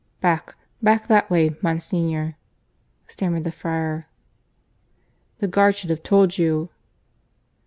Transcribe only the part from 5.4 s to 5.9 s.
guard